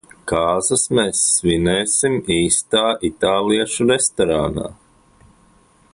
Kāzas 0.29 0.85
mēs 0.99 1.19
svinēsim 1.33 2.17
īstā 2.37 2.83
itāliešu 3.11 3.89
restorānā. 3.93 4.67